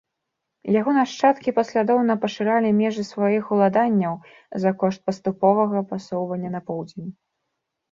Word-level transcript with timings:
Яго 0.75 0.91
нашчадкі 0.99 1.53
паслядоўна 1.57 2.15
пашыралі 2.23 2.71
межы 2.79 3.03
сваіх 3.11 3.43
уладанняў 3.59 4.13
за 4.65 4.73
кошт 4.81 4.99
паступовага 5.13 5.87
пасоўвання 5.95 6.49
на 6.59 6.67
поўдзень. 6.73 7.09